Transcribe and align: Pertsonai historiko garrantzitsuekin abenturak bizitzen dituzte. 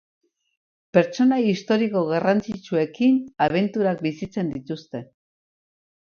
Pertsonai 0.97 1.37
historiko 1.49 2.01
garrantzitsuekin 2.11 3.19
abenturak 3.47 4.01
bizitzen 4.07 4.49
dituzte. 4.55 5.03